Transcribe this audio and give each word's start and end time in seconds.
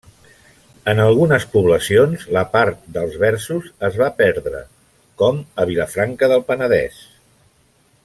En 0.93 1.01
algunes 1.03 1.45
poblacions 1.55 2.23
la 2.37 2.43
part 2.55 2.81
dels 2.97 3.19
versos 3.25 3.69
es 3.91 4.01
va 4.03 4.09
perdre, 4.25 4.65
com 5.23 5.43
a 5.65 5.71
Vilafranca 5.73 6.35
del 6.37 6.47
Penedès. 6.53 7.03